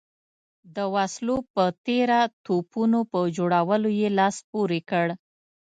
[0.75, 5.07] د وسلو په تېره توپونو په جوړولو یې لاس پورې کړ.